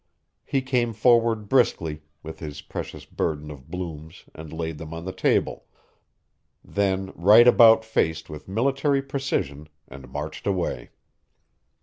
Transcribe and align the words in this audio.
He 0.43 0.63
came 0.63 0.93
forward 0.93 1.47
briskly 1.47 2.01
with 2.23 2.39
his 2.39 2.61
precious 2.63 3.05
burden 3.05 3.51
of 3.51 3.69
blooms 3.69 4.25
and 4.33 4.51
laid 4.51 4.79
them 4.79 4.95
on 4.95 5.05
the 5.05 5.11
table, 5.11 5.65
then 6.65 7.11
right 7.13 7.47
about 7.47 7.85
faced 7.85 8.27
with 8.27 8.47
military 8.47 9.03
precision 9.03 9.69
and 9.87 10.09
marched 10.11 10.47
away. 10.47 10.89